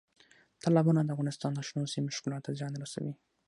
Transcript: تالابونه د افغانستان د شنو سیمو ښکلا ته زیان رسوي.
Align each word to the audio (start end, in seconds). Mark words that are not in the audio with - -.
تالابونه 0.61 1.01
د 1.03 1.09
افغانستان 1.15 1.51
د 1.55 1.59
شنو 1.67 1.91
سیمو 1.93 2.15
ښکلا 2.17 2.37
ته 2.45 2.49
زیان 2.59 2.73
رسوي. 2.83 3.13